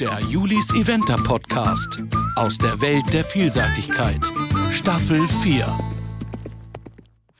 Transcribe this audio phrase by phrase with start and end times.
[0.00, 2.02] Der Julis Eventer Podcast
[2.34, 4.20] aus der Welt der Vielseitigkeit.
[4.72, 5.93] Staffel 4.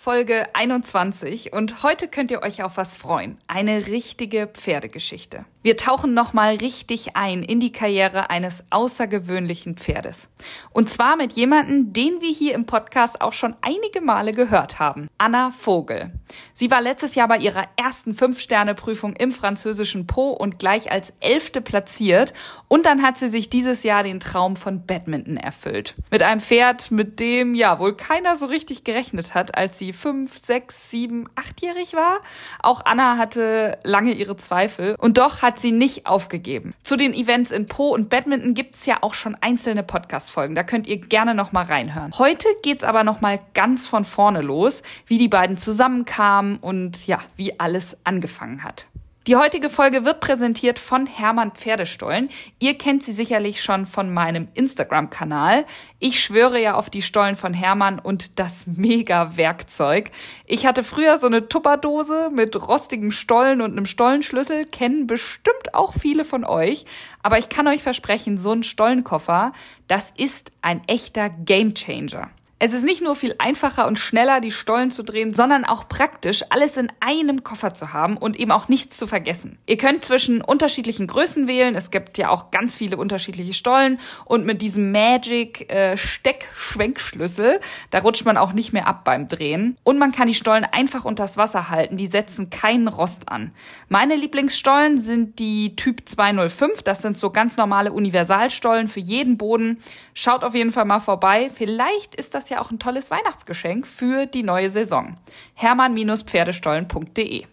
[0.05, 3.39] Folge 21 und heute könnt ihr euch auf was freuen.
[3.47, 5.47] Eine richtige Pferdegeschichte.
[5.63, 10.29] Wir tauchen nochmal richtig ein in die Karriere eines außergewöhnlichen Pferdes.
[10.73, 15.09] Und zwar mit jemandem, den wir hier im Podcast auch schon einige Male gehört haben.
[15.17, 16.13] Anna Vogel.
[16.53, 21.63] Sie war letztes Jahr bei ihrer ersten Fünf-Sterne-Prüfung im französischen Po und gleich als Elfte
[21.63, 22.35] platziert.
[22.69, 25.95] Und dann hat sie sich dieses Jahr den Traum von Badminton erfüllt.
[26.11, 30.45] Mit einem Pferd, mit dem ja wohl keiner so richtig gerechnet hat, als sie fünf,
[30.45, 32.21] sechs, sieben, achtjährig war.
[32.63, 34.97] Auch Anna hatte lange ihre Zweifel.
[34.99, 36.75] Und doch hat sie nicht aufgegeben.
[36.83, 40.55] Zu den Events in Po und Badminton gibt's ja auch schon einzelne Podcast-Folgen.
[40.55, 42.13] Da könnt ihr gerne noch mal reinhören.
[42.19, 47.21] Heute geht's aber noch mal ganz von vorne los, wie die beiden zusammenkamen und ja,
[47.37, 48.87] wie alles angefangen hat.
[49.27, 52.29] Die heutige Folge wird präsentiert von Hermann Pferdestollen.
[52.59, 55.65] Ihr kennt sie sicherlich schon von meinem Instagram-Kanal.
[55.99, 60.11] Ich schwöre ja auf die Stollen von Hermann und das Mega-Werkzeug.
[60.45, 65.95] Ich hatte früher so eine Tupperdose mit rostigen Stollen und einem Stollenschlüssel, kennen bestimmt auch
[65.95, 66.85] viele von euch.
[67.23, 69.55] Aber ich kann euch versprechen, so ein Stollenkoffer,
[69.89, 72.29] das ist ein echter Gamechanger.
[72.65, 76.45] Es ist nicht nur viel einfacher und schneller, die Stollen zu drehen, sondern auch praktisch,
[76.49, 79.59] alles in einem Koffer zu haben und eben auch nichts zu vergessen.
[79.67, 81.75] Ihr könnt zwischen unterschiedlichen Größen wählen.
[81.75, 87.99] Es gibt ja auch ganz viele unterschiedliche Stollen und mit diesem Magic äh, Steckschwenkschlüssel, da
[87.99, 89.77] rutscht man auch nicht mehr ab beim Drehen.
[89.85, 91.99] Und man kann die Stollen einfach unters Wasser halten.
[91.99, 93.53] Die setzen keinen Rost an.
[93.91, 96.83] Meine Lieblingsstollen sind die Typ 205.
[96.83, 99.81] Das sind so ganz normale Universalstollen für jeden Boden.
[100.15, 101.51] Schaut auf jeden Fall mal vorbei.
[101.55, 105.17] Vielleicht ist das ja ja auch ein tolles Weihnachtsgeschenk für die neue Saison.
[105.55, 107.47] Hermann-Pferdestollen.de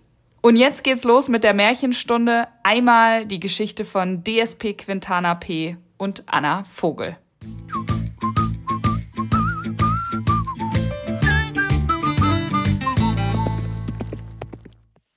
[0.43, 2.47] und jetzt geht's los mit der Märchenstunde.
[2.63, 5.77] Einmal die Geschichte von DSP Quintana P.
[5.99, 7.15] und Anna Vogel.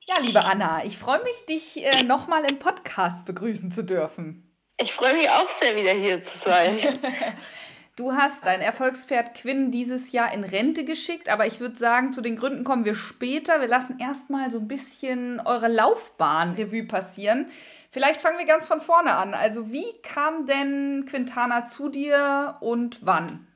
[0.06, 4.54] Ja, liebe Anna, ich freue mich, dich äh, nochmal im Podcast begrüßen zu dürfen.
[4.78, 6.78] Ich freue mich auch sehr, wieder hier zu sein.
[7.97, 12.22] Du hast dein Erfolgspferd Quinn dieses Jahr in Rente geschickt, aber ich würde sagen, zu
[12.22, 13.60] den Gründen kommen wir später.
[13.60, 17.53] Wir lassen erstmal so ein bisschen eure Laufbahn Revue passieren.
[17.93, 19.33] Vielleicht fangen wir ganz von vorne an.
[19.33, 23.47] Also, wie kam denn Quintana zu dir und wann?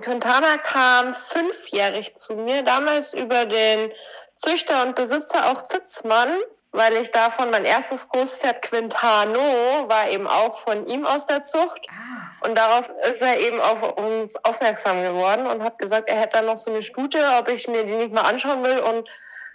[0.00, 3.92] Quintana kam fünfjährig zu mir, damals über den
[4.34, 6.28] Züchter und Besitzer auch Fitzmann
[6.72, 9.38] weil ich davon mein erstes Großpferd Quintano
[9.88, 11.86] war eben auch von ihm aus der Zucht.
[11.88, 12.46] Ah.
[12.46, 16.42] Und darauf ist er eben auf uns aufmerksam geworden und hat gesagt, er hätte da
[16.42, 19.08] noch so eine Stute, ob ich mir die nicht mal anschauen will und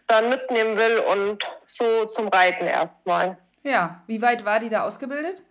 [0.07, 3.38] dann mitnehmen will und so zum Reiten erstmal.
[3.63, 5.41] Ja, wie weit war die da ausgebildet?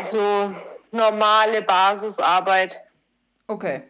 [0.00, 0.52] So
[0.90, 2.80] normale Basisarbeit.
[3.46, 3.82] Okay.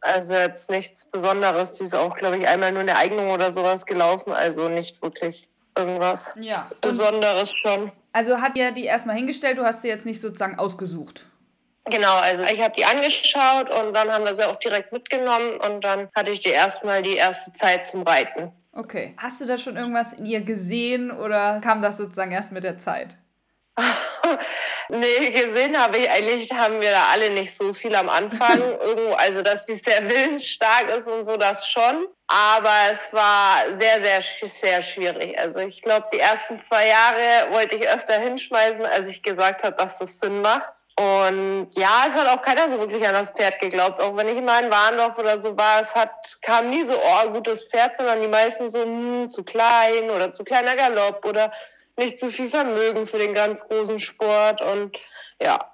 [0.00, 1.72] Also jetzt nichts Besonderes.
[1.72, 4.32] Die ist auch, glaube ich, einmal nur eine Eignung oder sowas gelaufen.
[4.32, 6.68] Also nicht wirklich irgendwas ja.
[6.80, 7.92] Besonderes schon.
[8.12, 11.26] Also hat ihr die erstmal hingestellt, du hast sie jetzt nicht sozusagen ausgesucht?
[11.86, 15.84] Genau, also ich habe die angeschaut und dann haben wir sie auch direkt mitgenommen und
[15.84, 18.52] dann hatte ich die erstmal die erste Zeit zum Reiten.
[18.72, 19.14] Okay.
[19.18, 22.78] Hast du da schon irgendwas in ihr gesehen oder kam das sozusagen erst mit der
[22.78, 23.16] Zeit?
[24.88, 28.60] nee, gesehen habe ich eigentlich, haben wir da alle nicht so viel am Anfang.
[28.80, 32.06] Irgendwo, also, dass die sehr willensstark ist und so, das schon.
[32.28, 35.38] Aber es war sehr, sehr, sehr schwierig.
[35.38, 39.74] Also ich glaube, die ersten zwei Jahre wollte ich öfter hinschmeißen, als ich gesagt habe,
[39.74, 40.70] dass das Sinn macht.
[40.96, 44.00] Und ja, es hat auch keiner so wirklich an das Pferd geglaubt.
[44.00, 47.30] Auch wenn ich immer in Warndorf oder so war, es hat, kam nie so, oh,
[47.30, 51.50] gutes Pferd, sondern die meisten so, hm, zu klein oder zu kleiner Galopp oder
[51.96, 54.60] nicht zu viel Vermögen für den ganz großen Sport.
[54.60, 54.96] Und
[55.40, 55.70] ja,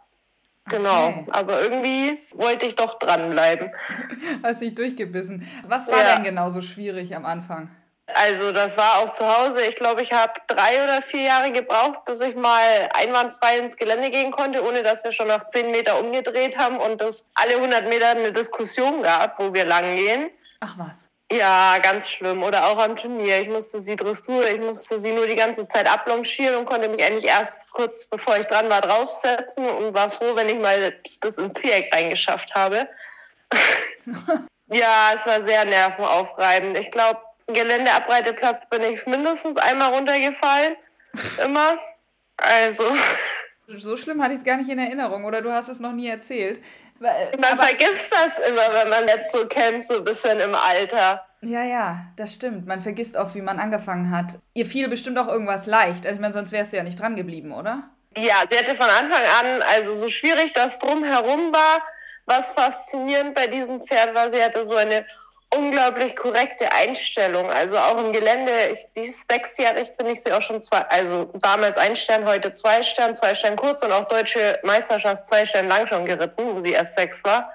[0.70, 1.24] Genau, okay.
[1.32, 3.72] aber irgendwie wollte ich doch dranbleiben.
[4.42, 5.48] Hast dich durchgebissen.
[5.66, 6.14] Was war ja.
[6.14, 7.70] denn genauso schwierig am Anfang?
[8.14, 9.62] Also das war auch zu Hause.
[9.62, 14.10] Ich glaube, ich habe drei oder vier Jahre gebraucht, bis ich mal einwandfrei ins Gelände
[14.10, 17.88] gehen konnte, ohne dass wir schon nach zehn Meter umgedreht haben und es alle 100
[17.88, 20.30] Meter eine Diskussion gab, wo wir lang gehen.
[20.60, 21.09] Ach was.
[21.32, 22.42] Ja, ganz schlimm.
[22.42, 23.40] Oder auch am Turnier.
[23.40, 27.04] Ich musste sie Dressur, ich musste sie nur die ganze Zeit ablongieren und konnte mich
[27.04, 31.38] eigentlich erst kurz bevor ich dran war draufsetzen und war froh, wenn ich mal bis
[31.38, 32.88] ins Viereck reingeschafft habe.
[34.68, 36.76] ja, es war sehr nervenaufreibend.
[36.76, 40.74] Ich glaube, Geländeabreiteplatz bin ich mindestens einmal runtergefallen.
[41.44, 41.78] Immer.
[42.38, 42.84] Also.
[43.68, 46.08] So schlimm hatte ich es gar nicht in Erinnerung, oder du hast es noch nie
[46.08, 46.60] erzählt.
[47.00, 51.24] Man vergisst das immer, wenn man jetzt so kennt, so ein bisschen im Alter.
[51.40, 52.66] Ja, ja, das stimmt.
[52.66, 54.38] Man vergisst oft, wie man angefangen hat.
[54.52, 56.04] Ihr fiel bestimmt auch irgendwas leicht.
[56.04, 57.84] Also, ich meine, sonst wärst du ja nicht dran geblieben, oder?
[58.16, 61.80] Ja, sie hatte von Anfang an, also so schwierig das drumherum war,
[62.26, 65.06] was faszinierend bei diesem Pferd war, sie hatte so eine
[65.54, 67.50] unglaublich korrekte Einstellung.
[67.50, 71.30] Also auch im Gelände, ich, die ist sechsjährig, bin ich sie auch schon zwei, also
[71.34, 75.68] damals ein Stern, heute zwei Stern, zwei Stern kurz und auch deutsche Meisterschaft zwei Stern
[75.68, 77.52] lang schon geritten, wo sie erst sechs war.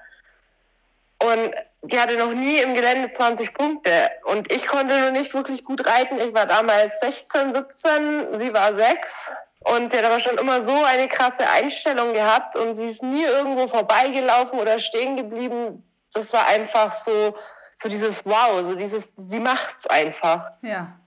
[1.20, 1.54] Und
[1.84, 4.10] die hatte noch nie im Gelände 20 Punkte.
[4.26, 6.18] Und ich konnte nur nicht wirklich gut reiten.
[6.18, 9.32] Ich war damals 16, 17, sie war sechs.
[9.60, 13.24] Und sie hat aber schon immer so eine krasse Einstellung gehabt und sie ist nie
[13.24, 15.84] irgendwo vorbeigelaufen oder stehen geblieben.
[16.14, 17.36] Das war einfach so,
[17.76, 20.52] so dieses Wow, so dieses, sie macht's einfach.
[20.62, 20.98] Ja,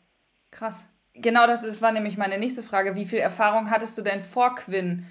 [0.51, 0.85] krass.
[1.15, 2.95] Genau das, das war nämlich meine nächste Frage.
[2.95, 5.07] Wie viel Erfahrung hattest du denn vor Quinn?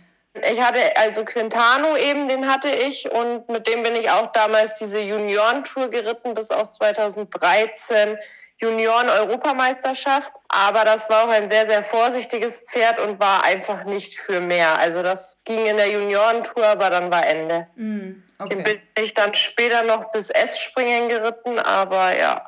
[0.49, 4.75] Ich hatte also Quintano eben, den hatte ich und mit dem bin ich auch damals
[4.75, 8.17] diese Juniorentour geritten bis auch 2013
[8.59, 10.31] Junioren-Europameisterschaft.
[10.49, 14.77] Aber das war auch ein sehr, sehr vorsichtiges Pferd und war einfach nicht für mehr.
[14.79, 17.67] Also das ging in der Juniorentour, aber dann war Ende.
[17.75, 18.55] Mm, okay.
[18.55, 22.45] Den bin ich dann später noch bis S-Springen geritten, aber ja.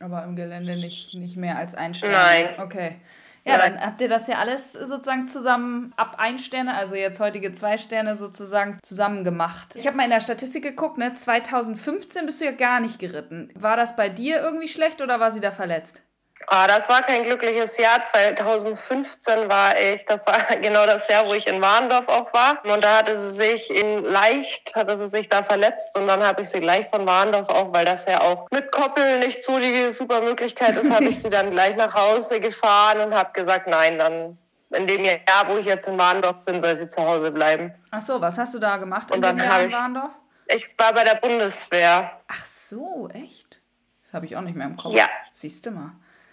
[0.00, 2.12] Aber im Gelände nicht, nicht mehr als ein Stern?
[2.12, 2.54] Nein.
[2.58, 3.00] Okay.
[3.44, 7.52] Ja, dann habt ihr das ja alles sozusagen zusammen ab ein Sterne, also jetzt heutige
[7.52, 9.74] zwei Sterne sozusagen zusammen gemacht.
[9.74, 11.14] Ich habe mal in der Statistik geguckt, ne?
[11.14, 13.50] 2015 bist du ja gar nicht geritten.
[13.54, 16.02] War das bei dir irgendwie schlecht oder war sie da verletzt?
[16.48, 18.02] Ah, das war kein glückliches Jahr.
[18.02, 22.64] 2015 war ich, das war genau das Jahr, wo ich in Warndorf auch war.
[22.64, 26.42] Und da hatte sie sich in leicht, hatte sie sich da verletzt und dann habe
[26.42, 29.90] ich sie gleich von Warndorf auch, weil das ja auch mit Koppel nicht so die
[29.90, 33.98] super Möglichkeit ist, habe ich sie dann gleich nach Hause gefahren und habe gesagt, nein,
[33.98, 34.38] dann
[34.70, 37.74] in dem Jahr, wo ich jetzt in Warndorf bin, soll sie zu Hause bleiben.
[37.90, 40.12] Ach so, was hast du da gemacht in und dem Jahr in Warndorf?
[40.46, 42.12] Ich war bei der Bundeswehr.
[42.28, 43.60] Ach so, echt?
[44.04, 44.94] Das habe ich auch nicht mehr im Kopf.
[44.94, 45.08] Ja.
[45.34, 45.92] Siehst du mal.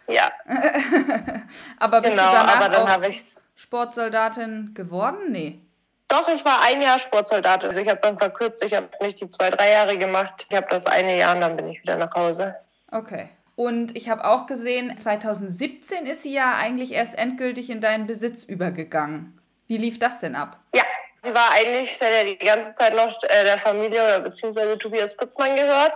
[0.09, 0.31] Ja.
[1.79, 3.23] aber bist genau, du danach dann auch ich
[3.55, 5.31] Sportsoldatin geworden?
[5.31, 5.59] Nee.
[6.07, 7.67] Doch, ich war ein Jahr Sportsoldatin.
[7.67, 10.47] Also ich habe dann verkürzt, ich habe nicht die zwei, drei Jahre gemacht.
[10.49, 12.55] Ich habe das eine Jahr und dann bin ich wieder nach Hause.
[12.91, 13.29] Okay.
[13.55, 18.43] Und ich habe auch gesehen, 2017 ist sie ja eigentlich erst endgültig in deinen Besitz
[18.43, 19.37] übergegangen.
[19.67, 20.57] Wie lief das denn ab?
[20.73, 20.83] Ja,
[21.21, 24.77] sie war eigentlich, sie hat ja die ganze Zeit noch äh, der Familie oder beziehungsweise
[24.77, 25.91] Tobias Putzmann gehört.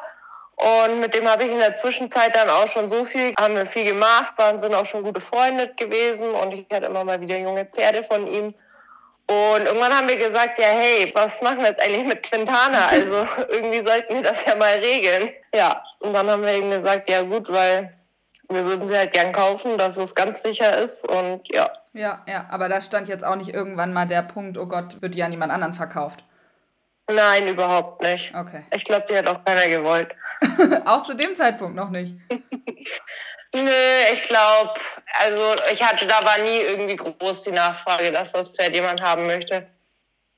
[0.55, 3.65] Und mit dem habe ich in der Zwischenzeit dann auch schon so viel, haben wir
[3.65, 7.38] viel gemacht, waren, sind auch schon gute Freunde gewesen und ich hatte immer mal wieder
[7.38, 8.53] junge Pferde von ihm.
[9.25, 12.88] Und irgendwann haben wir gesagt, ja, hey, was machen wir jetzt eigentlich mit Quintana?
[12.91, 15.31] Also irgendwie sollten wir das ja mal regeln.
[15.55, 17.94] Ja, und dann haben wir eben gesagt, ja gut, weil
[18.50, 21.69] wir würden sie halt gern kaufen, dass es ganz sicher ist und ja.
[21.94, 25.15] Ja, ja, aber da stand jetzt auch nicht irgendwann mal der Punkt, oh Gott, wird
[25.15, 26.23] die an jemand anderen verkauft.
[27.11, 28.33] Nein, überhaupt nicht.
[28.33, 28.63] Okay.
[28.73, 30.15] Ich glaube, die hat auch keiner gewollt.
[30.85, 32.13] auch zu dem Zeitpunkt noch nicht.
[33.55, 33.69] Nö,
[34.11, 34.73] ich glaube,
[35.19, 39.27] also ich hatte da war nie irgendwie groß die Nachfrage, dass das Pferd jemand haben
[39.27, 39.67] möchte.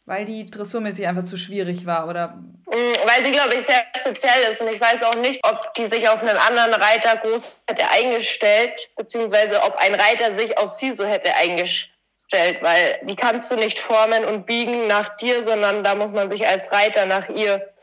[0.05, 2.27] Weil die dressurmäßig einfach zu schwierig war, oder?
[2.27, 2.71] Mm,
[3.05, 6.09] weil sie, glaube ich, sehr speziell ist und ich weiß auch nicht, ob die sich
[6.09, 11.05] auf einen anderen Reiter groß hätte eingestellt, beziehungsweise ob ein Reiter sich auf sie so
[11.05, 15.95] hätte eingestellt stellt, weil die kannst du nicht formen und biegen nach dir, sondern da
[15.95, 17.73] muss man sich als Reiter nach ihr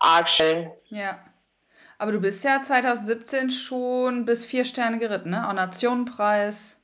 [0.00, 0.72] arg stellen.
[0.88, 1.18] Ja.
[1.98, 5.48] Aber du bist ja 2017 schon bis vier Sterne geritten, ne?
[5.48, 6.76] Auch Nationenpreis.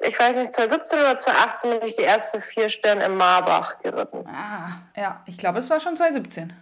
[0.00, 4.26] Ich weiß nicht, 2017 oder 2018 bin ich die erste vier Sterne im Marbach geritten.
[4.26, 6.52] Ah, ja, ich glaube, es war schon 2017.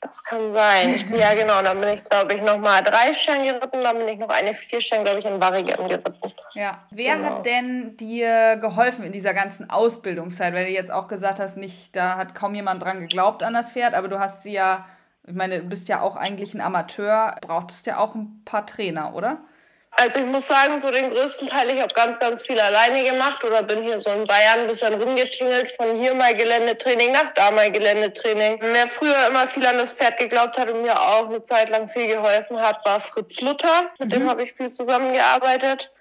[0.00, 1.04] Das kann sein.
[1.14, 1.60] ja, genau.
[1.62, 3.82] Dann bin ich, glaube ich, nochmal drei Sterne geritten.
[3.82, 6.32] Dann bin ich noch eine vier Sterne, glaube ich, in Varianten geritten.
[6.54, 6.82] Ja.
[6.90, 7.28] Wer genau.
[7.28, 10.54] hat denn dir geholfen in dieser ganzen Ausbildungszeit?
[10.54, 13.72] Weil du jetzt auch gesagt hast, nicht, da hat kaum jemand dran geglaubt an das
[13.72, 14.86] Pferd, aber du hast sie ja,
[15.30, 19.14] ich meine, du bist ja auch eigentlich ein Amateur, brauchtest ja auch ein paar Trainer,
[19.14, 19.38] oder?
[19.92, 23.44] Also ich muss sagen, so den größten Teil, ich habe ganz, ganz viel alleine gemacht
[23.44, 27.50] oder bin hier so in Bayern ein bisschen rumgetingelt, von hier mal Geländetraining nach da
[27.52, 28.58] mal Geländetraining.
[28.60, 31.88] Wer früher immer viel an das Pferd geglaubt hat und mir auch eine Zeit lang
[31.88, 33.90] viel geholfen hat, war Fritz Luther.
[33.98, 34.12] Mit mhm.
[34.12, 35.92] dem habe ich viel zusammengearbeitet.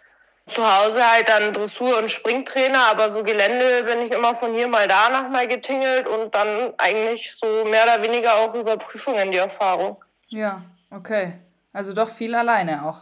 [0.50, 4.68] Zu Hause halt dann Dressur- und Springtrainer, aber so Gelände bin ich immer von hier
[4.68, 9.32] mal da nach mal getingelt und dann eigentlich so mehr oder weniger auch über Prüfungen
[9.32, 10.04] die Erfahrung.
[10.28, 11.34] Ja, okay.
[11.74, 13.02] Also doch viel alleine auch.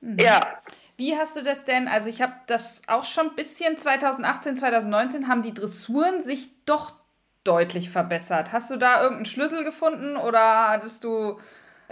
[0.00, 0.18] Mhm.
[0.18, 0.40] Ja.
[0.96, 1.88] Wie hast du das denn?
[1.88, 6.92] Also ich habe das auch schon ein bisschen 2018, 2019 haben die Dressuren sich doch
[7.42, 8.52] deutlich verbessert.
[8.52, 11.40] Hast du da irgendeinen Schlüssel gefunden oder hattest du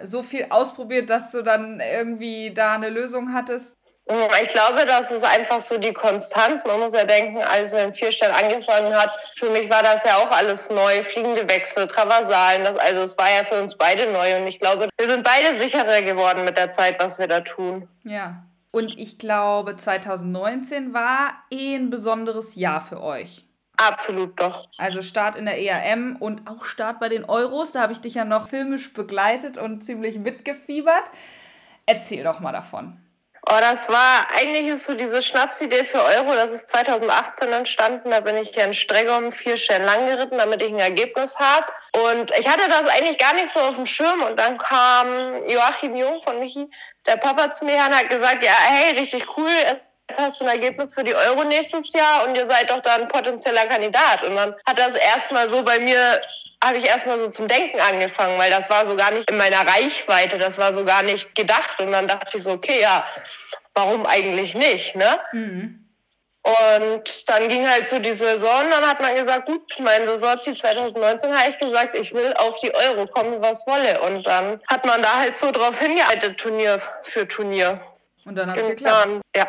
[0.02, 3.76] so viel ausprobiert, dass du dann irgendwie da eine Lösung hattest?
[4.06, 6.64] Ich glaube, das ist einfach so die Konstanz.
[6.64, 10.04] Man muss ja denken, als wir in vier Stellen angefangen hat, für mich war das
[10.04, 11.04] ja auch alles neu.
[11.04, 14.36] Fliegende Wechsel, Traversalen, das, also es war ja für uns beide neu.
[14.38, 17.88] Und ich glaube, wir sind beide sicherer geworden mit der Zeit, was wir da tun.
[18.02, 18.42] Ja.
[18.72, 23.46] Und ich glaube, 2019 war eh ein besonderes Jahr für euch.
[23.76, 24.66] Absolut doch.
[24.78, 27.72] Also Start in der ERM und auch Start bei den Euros.
[27.72, 31.04] Da habe ich dich ja noch filmisch begleitet und ziemlich mitgefiebert.
[31.86, 33.01] Erzähl doch mal davon.
[33.50, 38.10] Oh, das war, eigentlich ist so diese Schnapsidee für Euro, das ist 2018 entstanden.
[38.10, 41.66] Da bin ich hier in Stregom vier Stellen lang geritten, damit ich ein Ergebnis habe.
[42.08, 44.22] Und ich hatte das eigentlich gar nicht so auf dem Schirm.
[44.22, 46.70] Und dann kam Joachim Jung von Michi,
[47.06, 49.80] der Papa zu mir und hat gesagt, ja, hey, richtig cool,
[50.12, 52.96] jetzt hast du ein Ergebnis für die Euro nächstes Jahr und ihr seid doch da
[52.96, 54.22] ein potenzieller Kandidat.
[54.24, 56.20] Und dann hat das erstmal so bei mir,
[56.62, 59.66] habe ich erstmal so zum Denken angefangen, weil das war so gar nicht in meiner
[59.66, 61.80] Reichweite, das war so gar nicht gedacht.
[61.80, 63.06] Und dann dachte ich so, okay, ja,
[63.74, 65.18] warum eigentlich nicht, ne?
[65.32, 65.78] Mhm.
[66.42, 71.32] Und dann ging halt so die Saison, dann hat man gesagt, gut, mein Saisonziel 2019
[71.32, 74.00] habe ich gesagt, ich will auf die Euro kommen, was wolle.
[74.00, 77.80] Und dann hat man da halt so drauf hingearbeitet, Turnier für Turnier.
[78.24, 79.22] Und dann hat es geklappt.
[79.36, 79.46] Ja,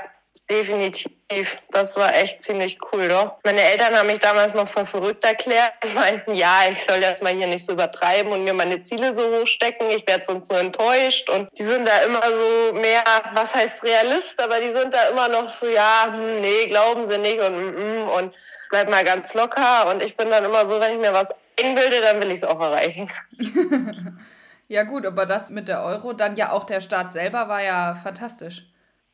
[0.50, 1.58] Definitiv.
[1.72, 3.38] Das war echt ziemlich cool, doch.
[3.46, 7.32] Meine Eltern haben mich damals noch für verrückt erklärt meinten, ja, ich soll erst mal
[7.32, 9.90] hier nicht so übertreiben und mir meine Ziele so hochstecken.
[9.90, 11.30] Ich werde sonst nur enttäuscht.
[11.30, 15.30] Und die sind da immer so mehr, was heißt Realist, aber die sind da immer
[15.30, 18.34] noch so, ja, hm, nee, glauben sie nicht und, mm, mm, und
[18.70, 19.90] bleib mal ganz locker.
[19.90, 22.44] Und ich bin dann immer so, wenn ich mir was einbilde, dann will ich es
[22.44, 23.10] auch erreichen.
[24.68, 27.96] ja, gut, aber das mit der Euro, dann ja auch der Start selber war ja
[28.04, 28.64] fantastisch.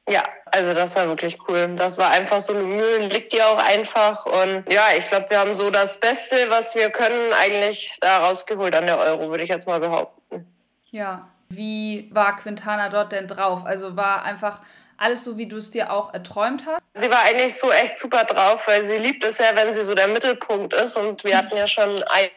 [0.08, 1.76] Ja, also das war wirklich cool.
[1.76, 4.26] Das war einfach so eine Mühe, liegt dir auch einfach.
[4.26, 8.76] Und ja, ich glaube, wir haben so das Beste, was wir können, eigentlich da rausgeholt
[8.76, 10.48] an der Euro, würde ich jetzt mal behaupten.
[10.90, 13.66] Ja, wie war Quintana dort denn drauf?
[13.66, 14.62] Also war einfach
[14.98, 16.80] alles so, wie du es dir auch erträumt hast?
[16.94, 19.96] Sie war eigentlich so echt super drauf, weil sie liebt es ja, wenn sie so
[19.96, 20.98] der Mittelpunkt ist.
[20.98, 21.90] Und wir hatten ja schon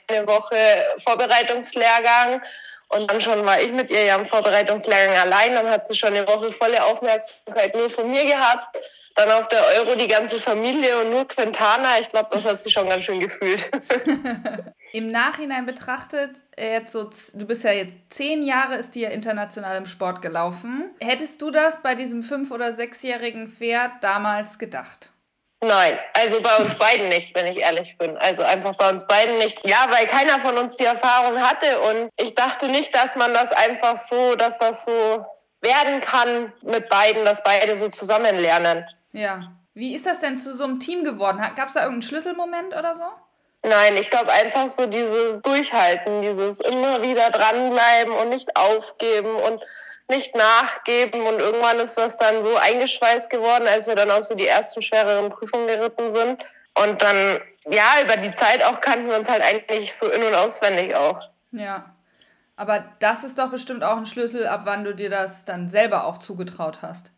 [0.09, 0.57] eine Woche
[1.05, 2.41] Vorbereitungslehrgang.
[2.95, 5.55] Und dann schon war ich mit ihr ja im Vorbereitungslehrgang allein.
[5.55, 8.77] Dann hat sie schon eine Woche volle Aufmerksamkeit nur von mir gehabt.
[9.17, 12.01] Dann auf der Euro die ganze Familie und nur Quintana.
[12.01, 13.71] Ich glaube, das hat sie schon ganz schön gefühlt.
[14.93, 19.87] Im Nachhinein betrachtet, jetzt so, du bist ja jetzt zehn Jahre, ist dir international im
[19.87, 20.91] Sport gelaufen.
[21.01, 25.12] Hättest du das bei diesem fünf- oder sechsjährigen Pferd damals gedacht?
[25.65, 28.17] Nein, also bei uns beiden nicht, wenn ich ehrlich bin.
[28.19, 29.65] Also einfach bei uns beiden nicht.
[29.65, 33.53] Ja, weil keiner von uns die Erfahrung hatte und ich dachte nicht, dass man das
[33.53, 35.25] einfach so, dass das so
[35.61, 38.85] werden kann mit beiden, dass beide so zusammen lernen.
[39.13, 39.39] Ja.
[39.75, 41.39] Wie ist das denn zu so einem Team geworden?
[41.39, 43.05] Gab es da irgendeinen Schlüsselmoment oder so?
[43.63, 49.63] Nein, ich glaube einfach so dieses Durchhalten, dieses immer wieder dranbleiben und nicht aufgeben und
[50.09, 54.35] nicht nachgeben und irgendwann ist das dann so eingeschweißt geworden, als wir dann auch so
[54.35, 56.43] die ersten schwereren Prüfungen geritten sind.
[56.79, 60.35] Und dann, ja, über die Zeit auch kannten wir uns halt eigentlich so in- und
[60.35, 61.21] auswendig auch.
[61.53, 61.95] Ja.
[62.57, 66.05] Aber das ist doch bestimmt auch ein Schlüssel, ab wann du dir das dann selber
[66.05, 67.11] auch zugetraut hast.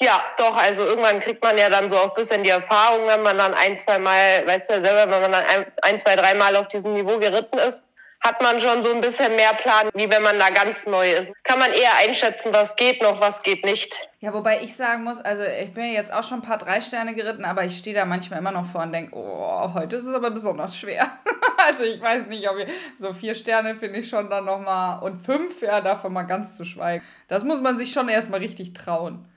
[0.00, 3.22] Ja, doch, also irgendwann kriegt man ja dann so auch ein bisschen die Erfahrung, wenn
[3.22, 6.16] man dann ein, zwei Mal, weißt du ja selber, wenn man dann ein, ein zwei,
[6.16, 7.86] drei Mal auf diesem Niveau geritten ist,
[8.24, 11.32] hat man schon so ein bisschen mehr Plan, wie wenn man da ganz neu ist.
[11.44, 13.94] Kann man eher einschätzen, was geht noch, was geht nicht.
[14.20, 17.14] Ja, wobei ich sagen muss, also ich bin jetzt auch schon ein paar drei Sterne
[17.14, 20.14] geritten, aber ich stehe da manchmal immer noch vor und denke, oh, heute ist es
[20.14, 21.10] aber besonders schwer.
[21.66, 25.16] also ich weiß nicht, ob ich, so vier Sterne finde ich schon dann nochmal und
[25.16, 27.04] fünf, ja, davon mal ganz zu schweigen.
[27.28, 29.28] Das muss man sich schon erstmal richtig trauen.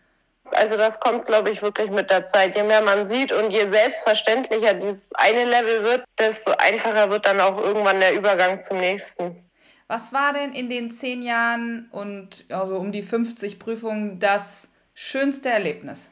[0.51, 2.55] Also das kommt, glaube ich, wirklich mit der Zeit.
[2.55, 7.39] Je mehr man sieht und je selbstverständlicher dieses eine Level wird, desto einfacher wird dann
[7.39, 9.43] auch irgendwann der Übergang zum nächsten.
[9.87, 15.49] Was war denn in den zehn Jahren und also um die 50 Prüfungen das schönste
[15.49, 16.11] Erlebnis?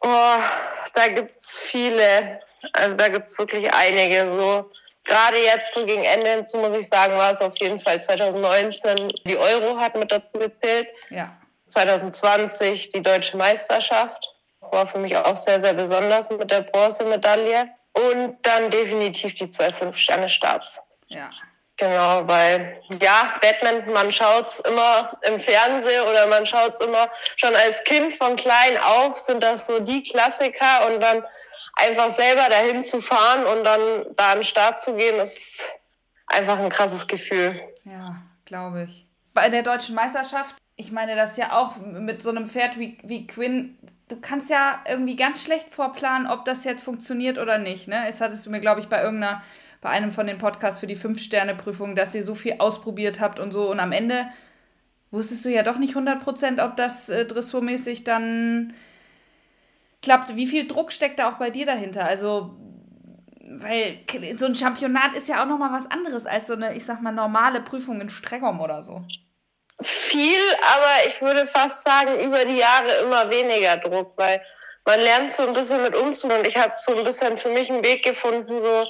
[0.00, 0.38] Oh,
[0.94, 2.40] da gibt es viele.
[2.72, 4.30] Also da gibt es wirklich einige.
[4.30, 4.70] So
[5.04, 9.08] gerade jetzt so gegen Ende hinzu, muss ich sagen, war es auf jeden Fall 2019.
[9.24, 10.88] Die Euro hat mit dazu gezählt.
[11.10, 11.36] Ja.
[11.68, 14.34] 2020 die deutsche Meisterschaft.
[14.60, 17.68] War für mich auch sehr, sehr besonders mit der Bronzemedaille.
[17.92, 20.82] Und dann definitiv die zwei Fünf-Sterne-Starts.
[21.08, 21.30] Ja.
[21.78, 27.08] Genau, weil ja, Badminton, man schaut es immer im Fernsehen oder man schaut es immer
[27.36, 31.24] schon als Kind von klein auf, sind das so die Klassiker und dann
[31.76, 35.78] einfach selber dahin zu fahren und dann da an den Start zu gehen, ist
[36.26, 37.54] einfach ein krasses Gefühl.
[37.84, 39.06] Ja, glaube ich.
[39.32, 43.26] Bei der deutschen Meisterschaft ich meine, das ja auch mit so einem Pferd wie, wie
[43.26, 47.88] Quinn, du kannst ja irgendwie ganz schlecht vorplanen, ob das jetzt funktioniert oder nicht.
[47.88, 48.06] Ne?
[48.08, 49.42] Es hattest du mir, glaube ich, bei irgendeiner,
[49.80, 53.50] bei einem von den Podcasts für die Fünf-Sterne-Prüfung, dass ihr so viel ausprobiert habt und
[53.50, 53.68] so.
[53.68, 54.28] Und am Ende
[55.10, 58.72] wusstest du ja doch nicht 100%, ob das äh, dressurmäßig dann
[60.00, 60.36] klappt.
[60.36, 62.04] Wie viel Druck steckt da auch bei dir dahinter?
[62.04, 62.56] Also,
[63.50, 63.98] weil
[64.36, 67.10] so ein Championat ist ja auch nochmal was anderes als so eine, ich sag mal,
[67.10, 69.04] normale Prüfung in Stregom oder so
[69.82, 74.40] viel, aber ich würde fast sagen, über die Jahre immer weniger Druck, weil
[74.84, 77.70] man lernt so ein bisschen mit umzugehen und ich habe so ein bisschen für mich
[77.70, 78.86] einen Weg gefunden, so,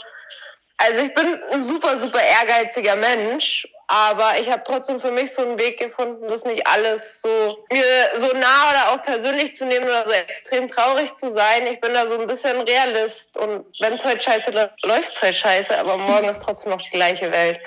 [0.78, 5.40] also ich bin ein super, super ehrgeiziger Mensch aber ich habe trotzdem für mich so
[5.40, 7.82] einen Weg gefunden, das nicht alles so mir
[8.16, 11.66] so nah oder auch persönlich zu nehmen oder so extrem traurig zu sein.
[11.66, 15.22] Ich bin da so ein bisschen Realist und wenn es heute scheiße läuft, läuft es
[15.22, 17.60] halt scheiße, aber morgen ist trotzdem noch die gleiche Welt.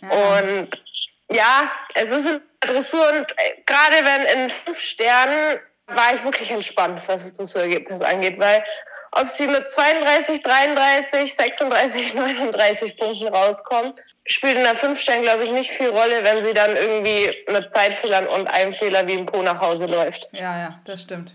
[0.00, 0.68] Und
[1.34, 6.50] ja, es ist eine Dressur und äh, gerade wenn in fünf Sternen war ich wirklich
[6.50, 8.62] entspannt, was das Dressurergebnis angeht, weil
[9.12, 15.44] ob sie mit 32, 33, 36, 39 Punkten rauskommt, spielt in der 5 Stern, glaube
[15.44, 19.26] ich, nicht viel Rolle, wenn sie dann irgendwie mit Zeitfehlern und einem Fehler wie ein
[19.26, 20.28] Po nach Hause läuft.
[20.32, 21.34] Ja, ja, das stimmt.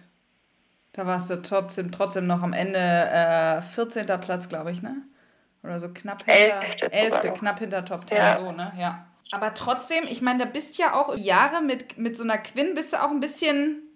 [0.94, 4.08] Da warst du trotzdem, trotzdem noch am Ende äh, 14.
[4.22, 4.96] Platz, glaube ich, ne?
[5.64, 6.62] Oder so knapp hinter.
[6.62, 8.40] Elfte, Elfte knapp hinter Top 10, ja.
[8.40, 8.74] so, ne?
[8.78, 9.06] Ja.
[9.32, 12.94] Aber trotzdem, ich meine, da bist ja auch Jahre mit, mit so einer Quinn, bist
[12.94, 13.88] du auch ein bisschen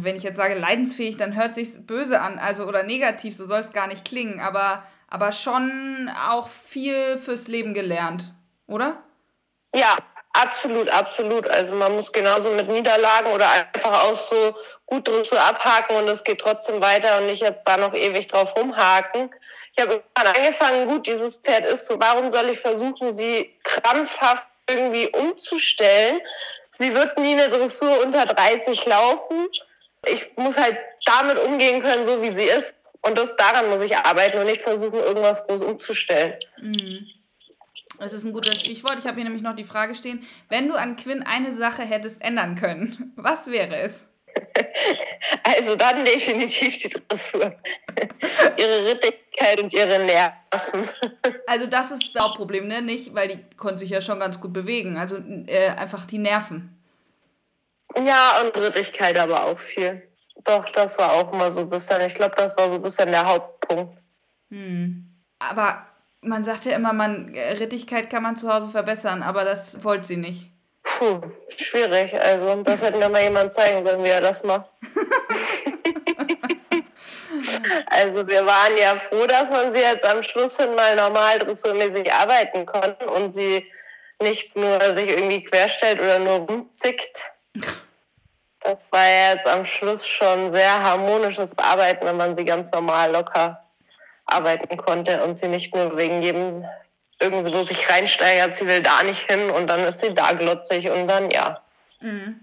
[0.00, 3.60] wenn ich jetzt sage leidensfähig, dann hört sich böse an, also oder negativ, so soll
[3.60, 8.32] es gar nicht klingen, aber, aber schon auch viel fürs Leben gelernt,
[8.66, 9.02] oder?
[9.74, 9.96] Ja,
[10.32, 11.48] absolut, absolut.
[11.48, 14.54] Also man muss genauso mit Niederlagen oder einfach auch so
[14.86, 18.56] gut so abhaken und es geht trotzdem weiter und nicht jetzt da noch ewig drauf
[18.56, 19.30] rumhaken.
[19.74, 25.08] Ich habe angefangen, gut, dieses Pferd ist so, warum soll ich versuchen, sie krampfhaft irgendwie
[25.08, 26.20] umzustellen?
[26.70, 29.48] Sie wird nie eine Dressur unter 30 laufen
[30.06, 32.78] ich muss halt damit umgehen können, so wie sie ist.
[33.02, 36.34] Und das daran muss ich arbeiten und nicht versuchen, irgendwas groß umzustellen.
[36.60, 37.06] Mhm.
[37.98, 38.98] Das ist ein gutes Stichwort.
[38.98, 42.20] Ich habe hier nämlich noch die Frage stehen, wenn du an Quinn eine Sache hättest
[42.20, 43.92] ändern können, was wäre es?
[45.44, 47.54] Also dann definitiv die Dressur.
[48.56, 50.32] ihre Rittigkeit und ihre Nerven.
[51.46, 52.82] Also das ist das Hauptproblem, ne?
[52.82, 54.96] Nicht, weil die konnte sich ja schon ganz gut bewegen.
[54.96, 56.78] Also äh, einfach die Nerven.
[58.02, 60.02] Ja, und Rittigkeit aber auch viel.
[60.44, 63.10] Doch, das war auch immer so ein bisschen, ich glaube, das war so ein bisschen
[63.10, 63.98] der Hauptpunkt.
[64.50, 65.10] Hm.
[65.38, 65.86] Aber
[66.22, 70.16] man sagt ja immer, man, Rittigkeit kann man zu Hause verbessern, aber das wollte sie
[70.16, 70.51] nicht.
[70.82, 72.18] Puh, schwierig.
[72.20, 74.68] Also, das hätte mir mal jemand zeigen können, wie er das macht.
[77.86, 82.12] also, wir waren ja froh, dass man sie jetzt am Schluss hin mal normal dressurmäßig
[82.12, 83.70] arbeiten konnte und sie
[84.20, 87.22] nicht nur sich irgendwie querstellt oder nur rumzickt.
[88.60, 93.10] Das war ja jetzt am Schluss schon sehr harmonisches Arbeiten, wenn man sie ganz normal
[93.10, 93.62] locker
[94.26, 96.50] arbeiten konnte und sie nicht nur wegen jedem
[97.22, 101.08] irgendwo sich reinsteigert, sie will da nicht hin und dann ist sie da glotzig und
[101.08, 101.62] dann ja.
[102.00, 102.40] Mhm.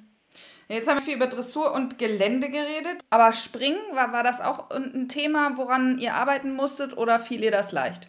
[0.67, 4.69] Jetzt haben wir viel über Dressur und Gelände geredet, aber Springen, war, war das auch
[4.69, 8.07] ein Thema, woran ihr arbeiten musstet oder fiel ihr das leicht?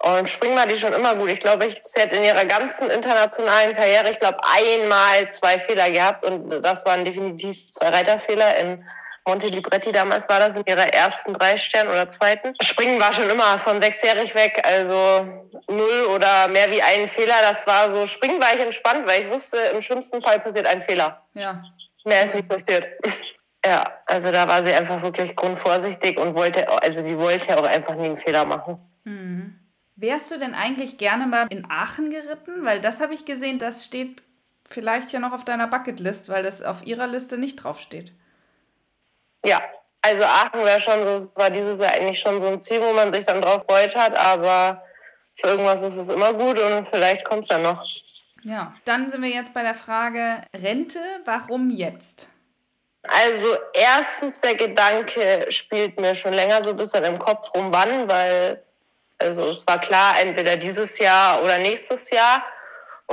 [0.00, 1.30] Und Springen war die schon immer gut.
[1.30, 6.24] Ich glaube, sie hat in ihrer ganzen internationalen Karriere, ich glaube, einmal zwei Fehler gehabt
[6.24, 8.56] und das waren definitiv zwei Reiterfehler.
[8.58, 8.84] In
[9.26, 12.52] Monte Libretti damals war das in ihrer ersten drei Stern oder zweiten.
[12.60, 17.34] Springen war schon immer von sechsjährig weg, also null oder mehr wie ein Fehler.
[17.42, 20.82] Das war so, Springen war ich entspannt, weil ich wusste, im schlimmsten Fall passiert ein
[20.82, 21.24] Fehler.
[21.34, 21.62] Ja.
[22.04, 22.86] Mehr ist nicht passiert.
[23.64, 27.94] Ja, also da war sie einfach wirklich grundvorsichtig und wollte, also sie wollte auch einfach
[27.94, 28.78] nie einen Fehler machen.
[29.04, 29.56] Mhm.
[29.94, 32.64] Wärst du denn eigentlich gerne mal in Aachen geritten?
[32.64, 34.20] Weil das habe ich gesehen, das steht
[34.68, 38.12] vielleicht ja noch auf deiner Bucketlist, weil das auf ihrer Liste nicht draufsteht.
[39.44, 39.62] Ja,
[40.02, 43.12] also Aachen wäre schon so, war dieses Jahr eigentlich schon so ein Ziel, wo man
[43.12, 44.82] sich dann drauf freut hat, aber
[45.32, 47.84] für irgendwas ist es immer gut und vielleicht kommt es ja noch.
[48.44, 52.28] Ja, dann sind wir jetzt bei der Frage Rente, warum jetzt?
[53.04, 58.08] Also erstens der Gedanke spielt mir schon länger so ein bisschen im Kopf rum, wann,
[58.08, 58.62] weil
[59.18, 62.44] also es war klar, entweder dieses Jahr oder nächstes Jahr.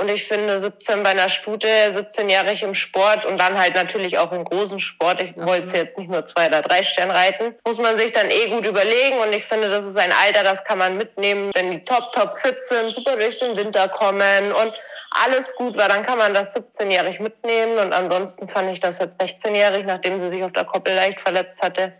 [0.00, 4.32] Und ich finde 17 bei einer Stute, 17-jährig im Sport und dann halt natürlich auch
[4.32, 5.20] im großen Sport.
[5.20, 7.54] Ich wollte jetzt nicht nur zwei oder drei Stern reiten.
[7.66, 9.18] Muss man sich dann eh gut überlegen.
[9.18, 11.50] Und ich finde, das ist ein Alter, das kann man mitnehmen.
[11.52, 14.72] Wenn die top, top fit sind, super durch den Winter kommen und
[15.10, 17.76] alles gut war, dann kann man das 17-jährig mitnehmen.
[17.76, 21.60] Und ansonsten fand ich das jetzt 16-jährig, nachdem sie sich auf der Koppel leicht verletzt
[21.60, 21.92] hatte,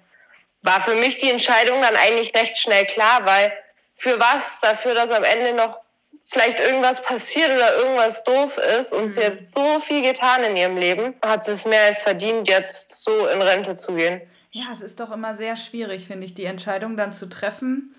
[0.63, 3.53] war für mich die Entscheidung dann eigentlich recht schnell klar, weil
[3.97, 4.59] für was?
[4.63, 5.77] Dafür, dass am Ende noch
[6.21, 9.11] vielleicht irgendwas passiert oder irgendwas doof ist und mhm.
[9.11, 13.03] sie jetzt so viel getan in ihrem Leben, hat sie es mehr als verdient, jetzt
[13.03, 14.21] so in Rente zu gehen.
[14.53, 17.95] Ja, es ist doch immer sehr schwierig, finde ich, die Entscheidung dann zu treffen.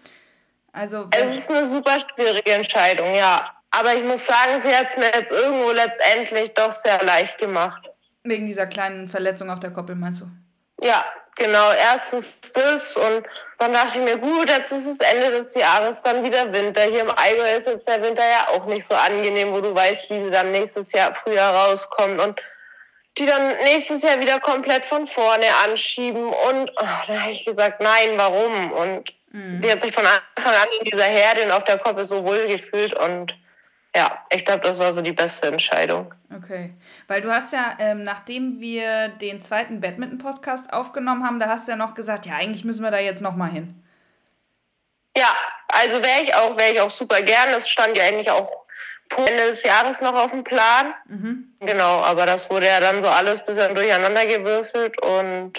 [0.73, 3.49] Also es ist eine super schwierige Entscheidung, ja.
[3.71, 7.89] Aber ich muss sagen, sie hat es mir jetzt irgendwo letztendlich doch sehr leicht gemacht.
[8.23, 10.25] Wegen dieser kleinen Verletzung auf der Koppel, meinst du?
[10.86, 11.05] Ja,
[11.38, 13.24] Genau, erstens das und
[13.58, 16.84] dann dachte ich mir, gut, jetzt ist es Ende des Jahres, dann wieder Winter.
[16.84, 20.10] Hier im Allgäu ist jetzt der Winter ja auch nicht so angenehm, wo du weißt,
[20.10, 22.20] wie sie dann nächstes Jahr früher rauskommt.
[22.20, 22.41] Und
[23.17, 26.26] die dann nächstes Jahr wieder komplett von vorne anschieben.
[26.26, 28.72] Und oh, da habe ich gesagt, nein, warum?
[28.72, 29.62] Und mhm.
[29.62, 32.48] die hat sich von Anfang an in dieser Herde und auf der Koppel so wohl
[32.48, 33.34] gefühlt und
[33.95, 36.13] ja, ich glaube, das war so die beste Entscheidung.
[36.34, 36.73] Okay,
[37.08, 41.71] weil du hast ja, ähm, nachdem wir den zweiten Badminton-Podcast aufgenommen haben, da hast du
[41.71, 43.84] ja noch gesagt, ja, eigentlich müssen wir da jetzt nochmal hin.
[45.15, 45.36] Ja,
[45.67, 47.49] also wäre ich auch, wäre ich auch super gern.
[47.49, 48.49] Es stand ja eigentlich auch
[49.17, 50.93] Ende des Jahres noch auf dem Plan.
[51.08, 51.54] Mhm.
[51.60, 55.54] Genau, aber das wurde ja dann so alles ein bisschen durcheinander gewürfelt und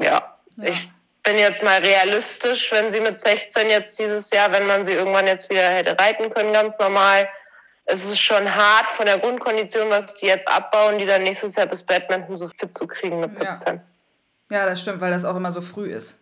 [0.00, 0.90] ja, ja, ich
[1.28, 5.26] bin jetzt mal realistisch, wenn sie mit 16 jetzt dieses Jahr, wenn man sie irgendwann
[5.26, 7.28] jetzt wieder hätte reiten können, ganz normal.
[7.84, 11.66] Es ist schon hart von der Grundkondition, was die jetzt abbauen, die dann nächstes Jahr
[11.66, 13.80] bis Badminton so fit zu kriegen mit 17.
[14.50, 16.18] Ja, ja das stimmt, weil das auch immer so früh ist.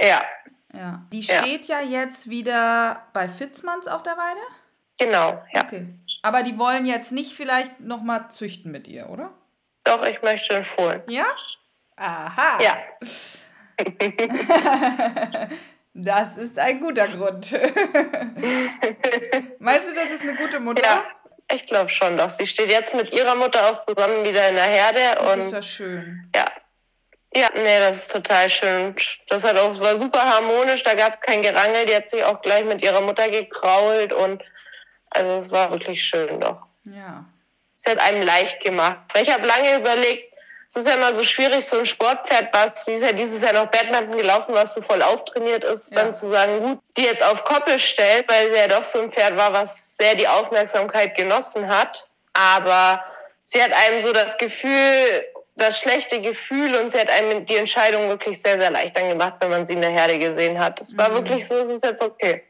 [0.00, 0.22] Ja.
[0.72, 1.02] Ja.
[1.12, 4.40] Die steht ja, ja jetzt wieder bei Fitzmanns auf der Weide?
[4.98, 5.64] Genau, ja.
[5.64, 5.86] Okay.
[6.22, 9.30] Aber die wollen jetzt nicht vielleicht nochmal züchten mit ihr, oder?
[9.84, 11.02] Doch, ich möchte den Fohlen.
[11.08, 11.26] Ja?
[11.96, 12.62] Aha.
[12.62, 12.76] Ja.
[15.94, 17.50] das ist ein guter Grund.
[19.58, 20.82] Meinst du, das ist eine gute Mutter?
[20.82, 21.04] Ja,
[21.52, 22.30] ich glaube schon doch.
[22.30, 25.00] Sie steht jetzt mit ihrer Mutter auch zusammen wieder in der Herde.
[25.14, 26.30] Das und ist ja schön.
[26.34, 26.44] Ja.
[27.34, 28.96] Ja, nee, das ist total schön.
[29.28, 32.40] Das hat auch, war super harmonisch, da gab es kein Gerangel, die hat sich auch
[32.40, 34.42] gleich mit ihrer Mutter gekrault und
[35.10, 36.62] also es war wirklich schön doch.
[36.84, 37.26] Ja.
[37.78, 38.98] Es hat einem leicht gemacht.
[39.20, 40.27] Ich habe lange überlegt,
[40.68, 43.54] es ist ja immer so schwierig, so ein Sportpferd, was sie ist ja dieses Jahr
[43.54, 46.02] noch Badminton gelaufen, was so voll auftrainiert ist, ja.
[46.02, 49.10] dann zu sagen, gut, die jetzt auf Koppel stellt, weil sie ja doch so ein
[49.10, 52.06] Pferd war, was sehr die Aufmerksamkeit genossen hat.
[52.34, 53.02] Aber
[53.44, 55.24] sie hat einem so das Gefühl,
[55.56, 59.36] das schlechte Gefühl und sie hat einem die Entscheidung wirklich sehr, sehr leicht dann gemacht,
[59.40, 60.82] wenn man sie in der Herde gesehen hat.
[60.82, 61.14] Es war mhm.
[61.14, 62.42] wirklich so, es ist jetzt okay.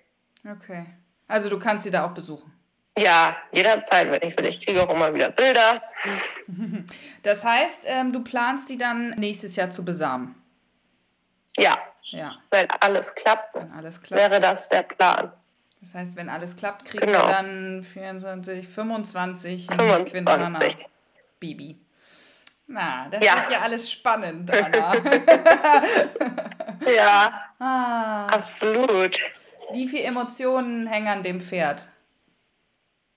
[0.44, 0.86] Okay.
[1.28, 2.52] Also du kannst sie da auch besuchen.
[2.98, 4.46] Ja, jederzeit, wenn ich will.
[4.46, 5.82] Ich kriege auch immer wieder Bilder.
[7.28, 10.34] Das heißt, ähm, du planst die dann nächstes Jahr zu besamen?
[11.58, 11.76] Ja.
[12.04, 12.30] Ja.
[12.50, 15.30] Wenn alles klappt, wenn alles klappt, wäre das der Plan.
[15.82, 17.26] Das heißt, wenn alles klappt, kriegen genau.
[17.26, 20.12] wir dann 24, 25, 25.
[20.12, 20.58] Quintana
[21.38, 21.78] Baby.
[22.66, 23.36] Na, das ja.
[23.36, 24.94] wird ja alles spannend, Anna.
[26.96, 28.26] ja, ah.
[28.28, 29.18] absolut.
[29.74, 31.84] Wie viele Emotionen hängen an dem Pferd?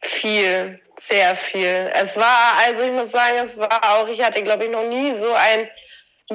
[0.04, 1.92] Viel, sehr viel.
[1.94, 5.14] Es war, also ich muss sagen, es war auch, ich hatte, glaube ich, noch nie
[5.14, 5.70] so ein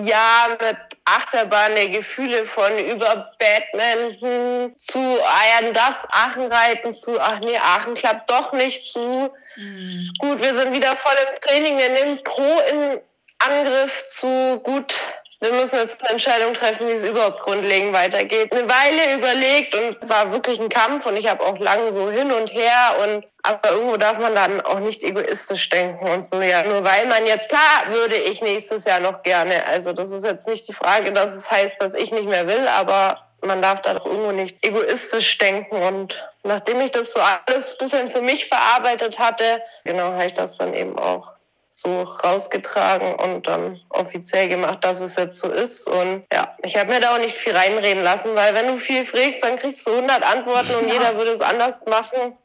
[0.05, 7.41] Jahr mit Achterbahn der Gefühle von über Badminton zu, ah ja, das Aachenreiten zu, ach
[7.41, 9.33] nee, Aachen klappt doch nicht zu.
[9.57, 10.11] Mhm.
[10.19, 13.01] Gut, wir sind wieder voll im Training, wir nehmen Pro in
[13.39, 14.95] Angriff zu, gut,
[15.41, 18.53] wir müssen jetzt eine Entscheidung treffen, wie es überhaupt grundlegend weitergeht.
[18.53, 22.11] Eine Weile überlegt und es war wirklich ein Kampf und ich habe auch lange so
[22.11, 26.41] hin und her und aber irgendwo darf man dann auch nicht egoistisch denken und so
[26.41, 26.65] ja.
[26.65, 29.65] Nur weil man jetzt klar würde ich nächstes Jahr noch gerne.
[29.67, 32.67] Also das ist jetzt nicht die Frage, dass es heißt, dass ich nicht mehr will,
[32.67, 35.77] aber man darf da doch irgendwo nicht egoistisch denken.
[35.77, 40.35] Und nachdem ich das so alles ein bisschen für mich verarbeitet hatte, genau, habe ich
[40.35, 41.36] das dann eben auch
[41.77, 45.87] so rausgetragen und dann offiziell gemacht, dass es jetzt so ist.
[45.87, 49.05] Und ja, ich habe mir da auch nicht viel reinreden lassen, weil wenn du viel
[49.05, 50.95] fragst, dann kriegst du 100 Antworten und ja.
[50.95, 52.39] jeder würde es anders machen.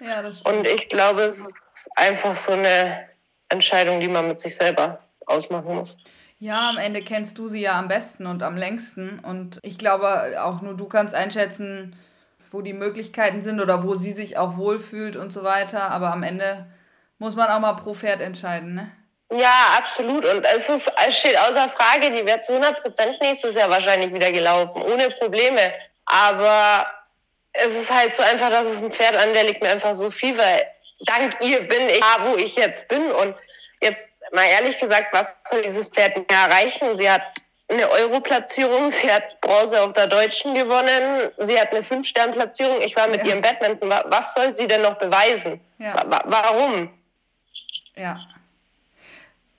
[0.00, 0.42] Ja, das.
[0.42, 1.56] Und ich glaube, es ist
[1.96, 3.08] einfach so eine
[3.48, 5.98] Entscheidung, die man mit sich selber ausmachen muss.
[6.38, 9.18] Ja, am Ende kennst du sie ja am besten und am längsten.
[9.18, 11.96] Und ich glaube, auch nur du kannst einschätzen,
[12.52, 15.90] wo die Möglichkeiten sind oder wo sie sich auch wohlfühlt und so weiter.
[15.90, 16.66] Aber am Ende
[17.20, 18.90] muss man auch mal pro Pferd entscheiden, ne?
[19.32, 20.24] Ja, absolut.
[20.24, 24.12] Und es, ist, es steht außer Frage, die wäre zu 100 Prozent nächstes Jahr wahrscheinlich
[24.12, 25.72] wieder gelaufen, ohne Probleme.
[26.06, 26.86] Aber
[27.52, 30.10] es ist halt so einfach, dass es ein Pferd an, der liegt mir einfach so
[30.10, 30.66] viel, weil
[31.00, 33.12] dank ihr bin ich da, wo ich jetzt bin.
[33.12, 33.36] Und
[33.80, 36.96] jetzt mal ehrlich gesagt, was soll dieses Pferd mehr erreichen?
[36.96, 37.22] Sie hat
[37.68, 42.80] eine Euro-Platzierung, sie hat Bronze auf der Deutschen gewonnen, sie hat eine Fünf-Stern-Platzierung.
[42.80, 43.26] Ich war mit ja.
[43.26, 43.90] ihr im Badminton.
[44.06, 45.60] Was soll sie denn noch beweisen?
[45.78, 45.94] Ja.
[46.24, 46.90] Warum?
[47.96, 48.16] Ja.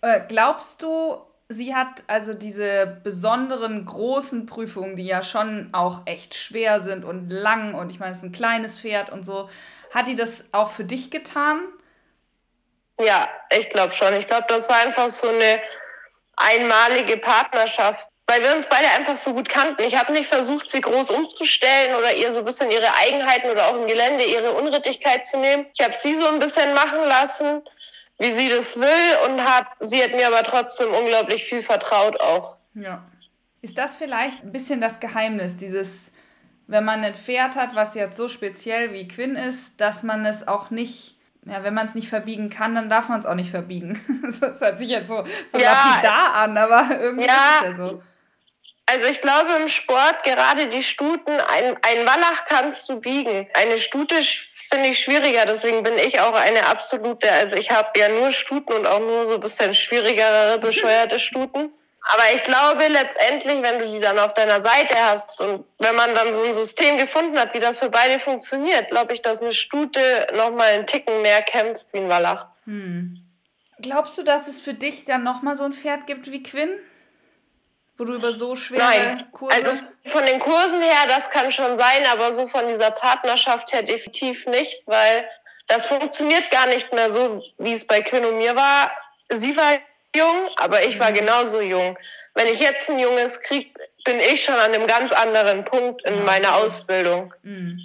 [0.02, 6.36] Äh, glaubst du, sie hat also diese besonderen großen Prüfungen, die ja schon auch echt
[6.36, 9.50] schwer sind und lang und ich meine, es ist ein kleines Pferd und so,
[9.94, 11.62] hat die das auch für dich getan?
[13.00, 14.14] Ja, ich glaube schon.
[14.14, 15.62] Ich glaube, das war einfach so eine
[16.38, 19.84] einmalige Partnerschaft, weil wir uns beide einfach so gut kannten.
[19.84, 23.68] Ich habe nicht versucht, sie groß umzustellen oder ihr so ein bisschen ihre Eigenheiten oder
[23.68, 25.66] auch im Gelände ihre Unrittigkeit zu nehmen.
[25.74, 27.62] Ich habe sie so ein bisschen machen lassen
[28.22, 32.56] wie sie das will und hat, sie hat mir aber trotzdem unglaublich viel vertraut auch.
[32.76, 33.04] Ja.
[33.64, 36.12] Ist das vielleicht ein bisschen das Geheimnis, dieses,
[36.68, 40.48] wenn man ein Pferd hat, was jetzt so speziell wie Quinn ist, dass man es
[40.48, 43.50] auch nicht ja, wenn man es nicht verbiegen kann, dann darf man es auch nicht
[43.50, 44.00] verbiegen.
[44.40, 47.86] das hört sich jetzt so, so ja, lapidar an, aber irgendwie ja, ist es ja
[47.86, 48.04] so.
[48.86, 53.48] Also ich glaube im Sport, gerade die Stuten, ein, ein Wallach kannst du biegen.
[53.54, 54.16] Eine Stute
[54.72, 58.74] finde ich schwieriger, deswegen bin ich auch eine absolute, also ich habe ja nur Stuten
[58.74, 61.72] und auch nur so ein bisschen schwierigere, bescheuerte Stuten.
[62.04, 66.16] Aber ich glaube letztendlich, wenn du die dann auf deiner Seite hast und wenn man
[66.16, 69.54] dann so ein System gefunden hat, wie das für beide funktioniert, glaube ich, dass eine
[69.54, 72.48] Stute nochmal einen Ticken mehr kämpft wie ein Wallach.
[72.66, 73.18] Hm.
[73.80, 76.72] Glaubst du, dass es für dich dann nochmal so ein Pferd gibt wie Quinn?
[78.02, 79.28] Wo du über so schwere Nein.
[79.32, 79.56] Kurse...
[79.56, 83.84] Also von den Kursen her, das kann schon sein, aber so von dieser Partnerschaft her
[83.84, 85.30] definitiv nicht, weil
[85.68, 88.90] das funktioniert gar nicht mehr so, wie es bei Quinn und mir war.
[89.30, 89.74] Sie war
[90.16, 91.16] jung, aber ich war mhm.
[91.16, 91.96] genauso jung.
[92.34, 93.70] Wenn ich jetzt ein Junges kriege,
[94.04, 97.32] bin ich schon an einem ganz anderen Punkt in meiner Ausbildung.
[97.44, 97.80] Mhm.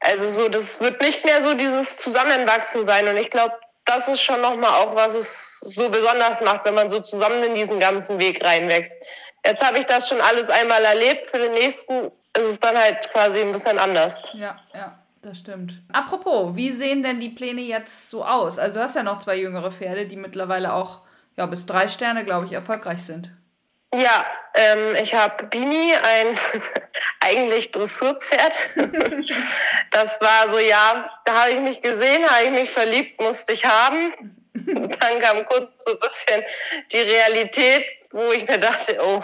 [0.00, 3.06] Also so, das wird nicht mehr so dieses Zusammenwachsen sein.
[3.06, 3.54] Und ich glaube,
[3.84, 7.54] das ist schon nochmal auch, was es so besonders macht, wenn man so zusammen in
[7.54, 8.90] diesen ganzen Weg reinwächst.
[9.46, 11.28] Jetzt habe ich das schon alles einmal erlebt.
[11.28, 14.32] Für den nächsten ist es dann halt quasi ein bisschen anders.
[14.34, 14.98] Ja, ja.
[15.22, 15.72] Das stimmt.
[15.92, 18.60] Apropos, wie sehen denn die Pläne jetzt so aus?
[18.60, 21.00] Also du hast ja noch zwei jüngere Pferde, die mittlerweile auch
[21.36, 23.30] ja, bis drei Sterne, glaube ich, erfolgreich sind.
[23.92, 26.38] Ja, ähm, ich habe Bini, ein
[27.20, 28.56] eigentlich Dressurpferd.
[29.90, 33.64] das war so, ja, da habe ich mich gesehen, habe ich mich verliebt, musste ich
[33.64, 34.36] haben.
[34.54, 36.42] Dann kam kurz so ein bisschen
[36.92, 37.84] die Realität,
[38.16, 39.22] wo ich mir dachte, oh,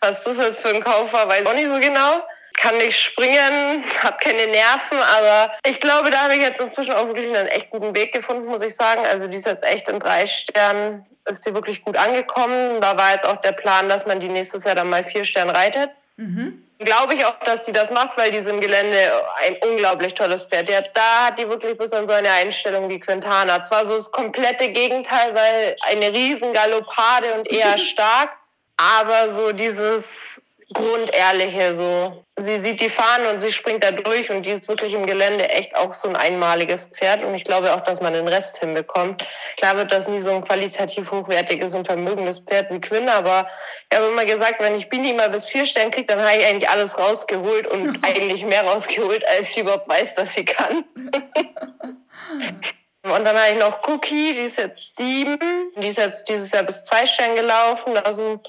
[0.00, 2.22] was das jetzt für ein Kauf war, weiß ich auch nicht so genau
[2.62, 7.06] kann nicht springen, habe keine Nerven, aber ich glaube, da habe ich jetzt inzwischen auch
[7.06, 9.04] wirklich einen echt guten Weg gefunden, muss ich sagen.
[9.04, 12.80] Also die ist jetzt echt in drei Sternen, ist die wirklich gut angekommen.
[12.80, 15.50] Da war jetzt auch der Plan, dass man die nächstes Jahr dann mal vier Stern
[15.50, 15.90] reitet.
[16.16, 16.62] Mhm.
[16.78, 20.42] Glaube ich auch, dass sie das macht, weil die ist im Gelände ein unglaublich tolles
[20.42, 20.68] Pferd.
[20.68, 23.62] Die da hat die wirklich bis an so eine Einstellung wie Quintana.
[23.62, 28.30] Zwar so das komplette Gegenteil, weil eine riesen Galoppade und eher stark,
[28.76, 30.41] aber so dieses
[30.72, 32.24] Grundehrliche, so.
[32.38, 35.48] Sie sieht die Fahnen und sie springt da durch und die ist wirklich im Gelände
[35.48, 39.24] echt auch so ein einmaliges Pferd und ich glaube auch, dass man den Rest hinbekommt.
[39.58, 43.46] Klar wird das nie so ein qualitativ hochwertiges und vermögendes Pferd wie Quinn, aber
[43.90, 46.46] ich habe immer gesagt, wenn ich Bini mal bis vier Sterne kriege, dann habe ich
[46.46, 50.84] eigentlich alles rausgeholt und eigentlich mehr rausgeholt, als die überhaupt weiß, dass sie kann.
[53.04, 55.72] Und dann habe ich noch Cookie, die ist jetzt sieben.
[55.76, 57.94] Die ist jetzt dieses Jahr bis zwei Sterne gelaufen.
[58.10, 58.48] Sind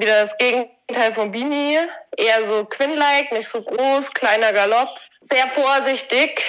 [0.00, 1.78] wieder das Gegenteil von Bini.
[2.16, 4.88] Eher so Quinn-like, nicht so groß, kleiner Galopp.
[5.22, 6.42] Sehr vorsichtig,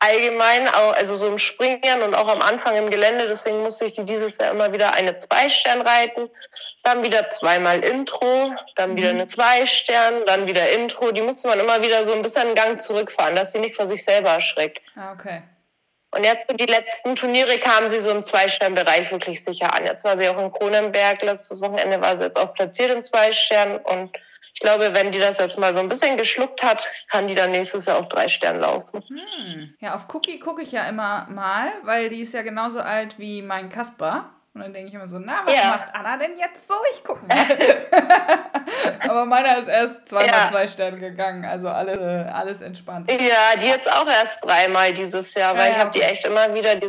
[0.00, 3.26] allgemein, auch, also so im Springen und auch am Anfang im Gelände.
[3.28, 6.28] Deswegen musste ich die dieses Jahr immer wieder eine Zwei-Stern reiten.
[6.82, 9.20] Dann wieder zweimal Intro, dann wieder mhm.
[9.20, 11.12] eine Zwei-Stern, dann wieder Intro.
[11.12, 13.86] Die musste man immer wieder so ein bisschen einen Gang zurückfahren, dass sie nicht vor
[13.86, 14.82] sich selber erschreckt.
[14.96, 15.42] Ah, okay.
[16.16, 19.84] Und jetzt die letzten Turniere kamen sie so im Zweisternbereich wirklich sicher an.
[19.84, 21.20] Jetzt war sie auch in Kronenberg.
[21.22, 23.76] Letztes Wochenende war sie jetzt auch platziert in zwei Sternen.
[23.78, 24.16] Und
[24.54, 27.50] ich glaube, wenn die das jetzt mal so ein bisschen geschluckt hat, kann die dann
[27.50, 29.02] nächstes Jahr auch drei Sterne laufen.
[29.06, 29.74] Hm.
[29.80, 33.42] Ja, auf Cookie gucke ich ja immer mal, weil die ist ja genauso alt wie
[33.42, 34.30] mein Kasper.
[34.56, 35.68] Und dann denke ich immer so, na, was ja.
[35.68, 36.72] macht Anna denn jetzt so?
[36.90, 37.36] Ich gucke mal.
[39.06, 40.48] Aber meiner ist erst zweimal ja.
[40.48, 43.10] zwei Sterne gegangen, also alles, alles entspannt.
[43.10, 46.54] Ja, die jetzt auch erst dreimal dieses Jahr, ja, weil ich habe die echt immer
[46.54, 46.88] wieder, die,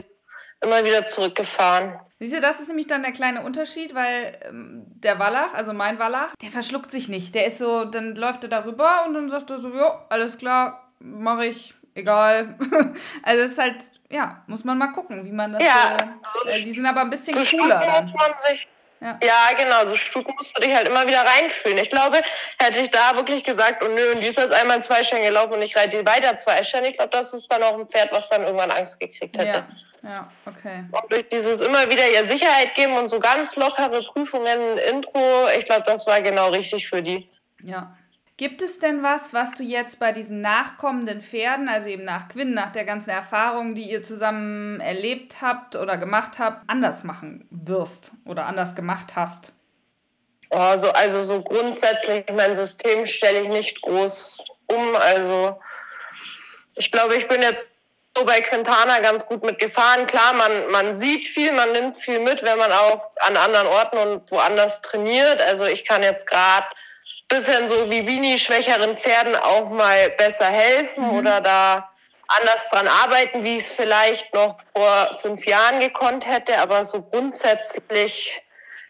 [0.61, 1.99] immer wieder zurückgefahren.
[2.19, 5.99] Siehst du, das ist nämlich dann der kleine Unterschied, weil ähm, der Wallach, also mein
[5.99, 7.35] Wallach, der verschluckt sich nicht.
[7.35, 10.89] Der ist so, dann läuft er darüber und dann sagt er so, jo, alles klar,
[10.99, 12.57] mache ich, egal.
[13.23, 13.75] also es ist halt
[14.09, 15.97] ja, muss man mal gucken, wie man das ja,
[16.33, 16.49] so.
[16.49, 18.13] Äh, die sind aber ein bisschen so cooler dann.
[18.99, 19.19] Ja.
[19.21, 21.77] ja, genau, so Stuten musst du dich halt immer wieder reinfühlen.
[21.77, 22.19] Ich glaube,
[22.57, 25.53] hätte ich da wirklich gesagt, oh nö, und die ist jetzt einmal zwei Sterne gelaufen
[25.53, 28.11] und ich reite die weiter zwei Sterne, ich glaube, das ist dann auch ein Pferd,
[28.11, 29.65] was dann irgendwann Angst gekriegt hätte.
[30.01, 30.85] Ja, ja okay.
[30.89, 35.65] Und durch dieses immer wieder ihr Sicherheit geben und so ganz lockere Prüfungen, Intro, ich
[35.65, 37.29] glaube, das war genau richtig für die.
[37.61, 37.95] Ja.
[38.37, 42.53] Gibt es denn was, was du jetzt bei diesen nachkommenden Pferden, also eben nach Quinn,
[42.53, 48.11] nach der ganzen Erfahrung, die ihr zusammen erlebt habt oder gemacht habt, anders machen wirst
[48.25, 49.53] oder anders gemacht hast?
[50.51, 54.95] Also, also so grundsätzlich mein System stelle ich nicht groß um.
[54.95, 55.59] Also
[56.75, 57.71] ich glaube, ich bin jetzt
[58.15, 60.05] so bei Quintana ganz gut mitgefahren.
[60.05, 63.97] Klar, man, man sieht viel, man nimmt viel mit, wenn man auch an anderen Orten
[63.97, 65.41] und woanders trainiert.
[65.41, 66.67] Also ich kann jetzt gerade
[67.27, 71.17] bisschen so wie Vini schwächeren Pferden auch mal besser helfen mhm.
[71.17, 71.89] oder da
[72.27, 76.59] anders dran arbeiten, wie ich es vielleicht noch vor fünf Jahren gekonnt hätte.
[76.59, 78.41] Aber so grundsätzlich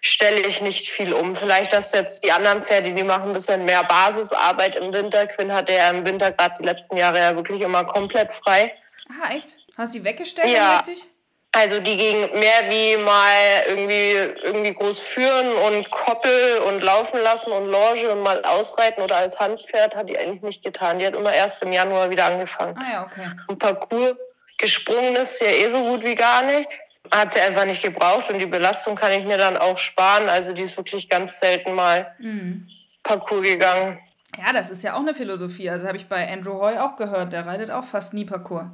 [0.01, 1.36] stelle ich nicht viel um.
[1.36, 5.27] Vielleicht, dass jetzt die anderen Pferde, die machen ein bisschen mehr Basisarbeit im Winter.
[5.27, 8.73] Quinn hatte ja im Winter gerade die letzten Jahre ja wirklich immer komplett frei.
[9.10, 9.47] Ah, echt?
[9.77, 10.49] Hast du die weggestellt?
[10.49, 10.80] Ja.
[10.80, 11.06] Richtig?
[11.53, 14.12] Also die ging mehr wie mal irgendwie,
[14.43, 19.39] irgendwie groß führen und Koppel und laufen lassen und Longe und mal ausreiten oder als
[19.39, 20.99] Handpferd hat die eigentlich nicht getan.
[20.99, 22.77] Die hat immer erst im Januar wieder angefangen.
[22.77, 23.27] Ah ja, okay.
[23.47, 24.15] Und Parcours
[24.60, 26.69] gesprungen ist ja eh so gut wie gar nicht.
[27.12, 30.27] Hat sie einfach nicht gebraucht und die Belastung kann ich mir dann auch sparen.
[30.29, 32.67] Also die ist wirklich ganz selten mal Mhm.
[33.03, 33.97] Parcours gegangen.
[34.38, 35.69] Ja, das ist ja auch eine Philosophie.
[35.69, 37.31] Also habe ich bei Andrew Hoy auch gehört.
[37.31, 38.65] Der reitet auch fast nie Parcours.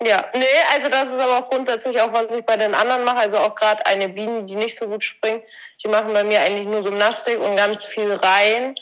[0.00, 3.16] Ja, nee, also das ist aber auch grundsätzlich auch, was ich bei den anderen mache.
[3.18, 5.42] Also auch gerade eine Biene, die nicht so gut springt,
[5.82, 8.74] die machen bei mir eigentlich nur Gymnastik und ganz viel rein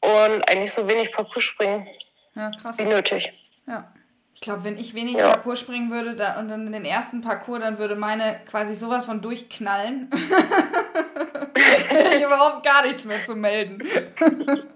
[0.00, 1.86] und eigentlich so wenig Parcours springen
[2.34, 2.76] Ja, krass.
[2.76, 3.32] wie nötig.
[3.66, 3.90] Ja.
[4.34, 5.30] Ich glaube, wenn ich wenig Ja.
[5.30, 9.06] Parcours springen würde da, und dann in den ersten Parcours, dann würde meine quasi sowas
[9.06, 10.10] von durchknallen.
[11.88, 13.82] Hätte ich überhaupt gar nichts mehr zu melden.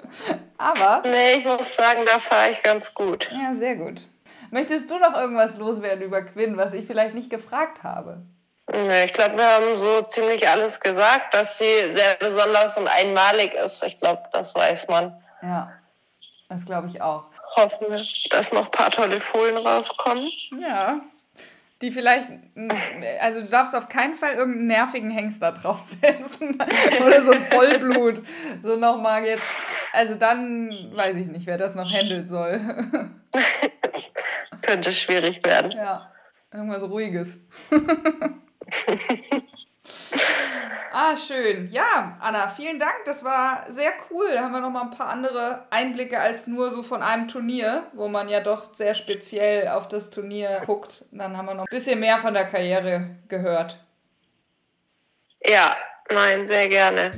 [0.59, 3.29] Aber, Nee, ich muss sagen, da fahre ich ganz gut.
[3.31, 4.03] ja, sehr gut.
[4.51, 8.23] Möchtest du noch irgendwas loswerden über Quinn, was ich vielleicht nicht gefragt habe?
[9.05, 13.85] Ich glaube, wir haben so ziemlich alles gesagt, dass sie sehr besonders und einmalig ist.
[13.85, 15.17] Ich glaube, das weiß man.
[15.41, 15.73] Ja,
[16.49, 17.27] das glaube ich auch.
[17.55, 20.29] Hoffen wir, dass noch ein paar tolle Fohlen rauskommen.
[20.59, 21.01] Ja.
[21.83, 22.29] Die vielleicht,
[23.21, 26.59] also du darfst auf keinen Fall irgendeinen nervigen Hengst da draufsetzen.
[27.07, 28.23] Oder so ein Vollblut.
[28.63, 29.55] So nochmal jetzt.
[29.93, 32.61] Also dann weiß ich nicht, wer das noch handeln soll.
[34.63, 35.73] Könnte schwierig werden.
[35.73, 36.13] Ja,
[36.53, 37.39] irgendwas Ruhiges.
[40.93, 41.69] ah, schön.
[41.71, 43.05] Ja, Anna, vielen Dank.
[43.05, 44.33] Das war sehr cool.
[44.33, 47.87] Da haben wir noch mal ein paar andere Einblicke als nur so von einem Turnier,
[47.95, 51.05] wo man ja doch sehr speziell auf das Turnier guckt.
[51.11, 53.79] Dann haben wir noch ein bisschen mehr von der Karriere gehört.
[55.45, 55.77] Ja,
[56.11, 57.13] nein, sehr gerne.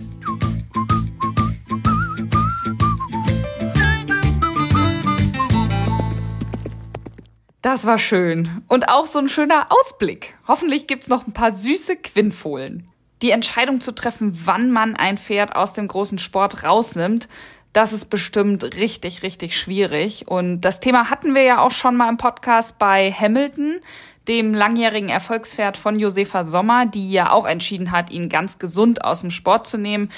[7.63, 8.63] Das war schön.
[8.69, 10.37] Und auch so ein schöner Ausblick.
[10.47, 12.89] Hoffentlich gibt's noch ein paar süße Quinnfohlen.
[13.21, 17.29] Die Entscheidung zu treffen, wann man ein Pferd aus dem großen Sport rausnimmt,
[17.73, 20.27] das ist bestimmt richtig, richtig schwierig.
[20.29, 23.81] Und das Thema hatten wir ja auch schon mal im Podcast bei Hamilton,
[24.27, 29.21] dem langjährigen Erfolgspferd von Josefa Sommer, die ja auch entschieden hat, ihn ganz gesund aus
[29.21, 30.11] dem Sport zu nehmen.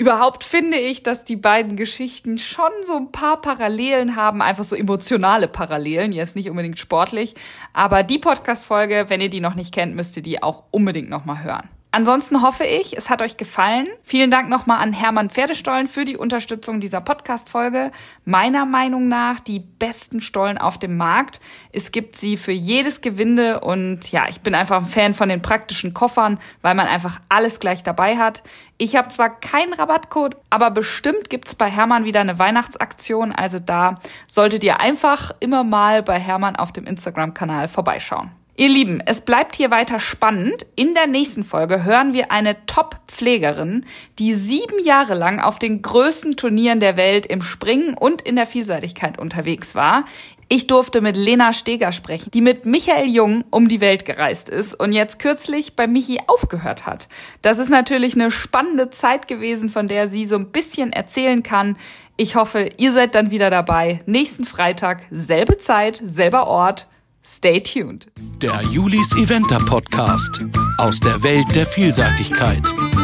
[0.00, 4.76] Überhaupt finde ich, dass die beiden Geschichten schon so ein paar Parallelen haben, einfach so
[4.76, 7.34] emotionale Parallelen, jetzt nicht unbedingt sportlich.
[7.72, 11.42] Aber die Podcast-Folge, wenn ihr die noch nicht kennt, müsst ihr die auch unbedingt nochmal
[11.42, 11.68] hören.
[11.90, 13.88] Ansonsten hoffe ich, es hat euch gefallen.
[14.02, 17.92] Vielen Dank nochmal an Hermann Pferdestollen für die Unterstützung dieser Podcast-Folge.
[18.26, 21.40] Meiner Meinung nach die besten Stollen auf dem Markt.
[21.72, 25.40] Es gibt sie für jedes Gewinde und ja, ich bin einfach ein Fan von den
[25.40, 28.42] praktischen Koffern, weil man einfach alles gleich dabei hat.
[28.76, 33.32] Ich habe zwar keinen Rabattcode, aber bestimmt gibt's bei Hermann wieder eine Weihnachtsaktion.
[33.32, 38.37] Also da solltet ihr einfach immer mal bei Hermann auf dem Instagram-Kanal vorbeischauen.
[38.60, 40.66] Ihr Lieben, es bleibt hier weiter spannend.
[40.74, 43.86] In der nächsten Folge hören wir eine Top-Pflegerin,
[44.18, 48.46] die sieben Jahre lang auf den größten Turnieren der Welt im Springen und in der
[48.46, 50.06] Vielseitigkeit unterwegs war.
[50.48, 54.74] Ich durfte mit Lena Steger sprechen, die mit Michael Jung um die Welt gereist ist
[54.74, 57.06] und jetzt kürzlich bei Michi aufgehört hat.
[57.42, 61.76] Das ist natürlich eine spannende Zeit gewesen, von der sie so ein bisschen erzählen kann.
[62.16, 64.00] Ich hoffe, ihr seid dann wieder dabei.
[64.06, 66.88] Nächsten Freitag, selbe Zeit, selber Ort.
[67.24, 68.06] Stay tuned.
[68.40, 70.42] Der Julis Eventer Podcast
[70.78, 72.62] aus der Welt der Vielseitigkeit.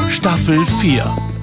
[0.09, 1.34] Staffel 4.